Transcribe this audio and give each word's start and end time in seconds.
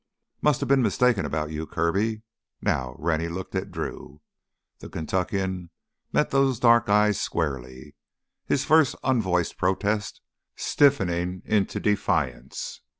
"Must 0.41 0.61
have 0.61 0.67
been 0.67 0.81
mistaken 0.81 1.27
about 1.27 1.51
you, 1.51 1.67
Kirby." 1.67 2.23
Now 2.59 2.95
Rennie 2.97 3.27
looked 3.29 3.53
at 3.53 3.69
Drew. 3.69 4.19
The 4.79 4.89
Kentuckian 4.89 5.69
met 6.11 6.31
those 6.31 6.59
dark 6.59 6.89
eyes 6.89 7.21
squarely, 7.21 7.93
his 8.47 8.65
first 8.65 8.95
unvoiced 9.03 9.59
protest 9.59 10.19
stiffening 10.55 11.43
into 11.45 11.79
defiance. 11.79 12.81